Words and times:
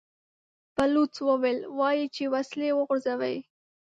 بلوڅ 0.75 1.13
وويل: 1.27 1.59
وايي 1.79 2.05
چې 2.15 2.23
وسلې 2.33 2.69
وغورځوئ! 2.73 3.37